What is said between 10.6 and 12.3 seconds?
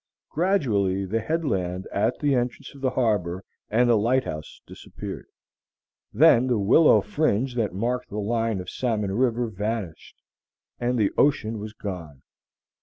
and the ocean was gone.